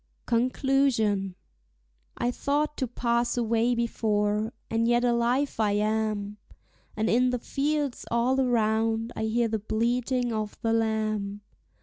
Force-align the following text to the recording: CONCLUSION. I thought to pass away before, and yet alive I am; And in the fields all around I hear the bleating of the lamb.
CONCLUSION. 0.25 1.35
I 2.17 2.31
thought 2.31 2.75
to 2.77 2.87
pass 2.87 3.37
away 3.37 3.75
before, 3.75 4.51
and 4.67 4.87
yet 4.87 5.03
alive 5.03 5.59
I 5.59 5.73
am; 5.73 6.37
And 6.97 7.07
in 7.07 7.29
the 7.29 7.37
fields 7.37 8.03
all 8.09 8.39
around 8.41 9.13
I 9.15 9.25
hear 9.25 9.47
the 9.47 9.59
bleating 9.59 10.33
of 10.33 10.57
the 10.63 10.73
lamb. 10.73 11.41